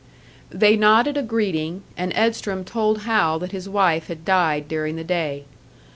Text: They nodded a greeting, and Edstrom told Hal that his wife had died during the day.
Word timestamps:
They 0.49 0.75
nodded 0.77 1.15
a 1.15 1.21
greeting, 1.21 1.83
and 1.95 2.11
Edstrom 2.15 2.63
told 2.65 3.03
Hal 3.03 3.37
that 3.37 3.51
his 3.51 3.69
wife 3.69 4.07
had 4.07 4.25
died 4.25 4.67
during 4.67 4.95
the 4.95 5.03
day. 5.03 5.45